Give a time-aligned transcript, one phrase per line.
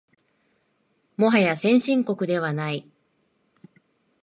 [1.15, 2.89] もはや先進国ではない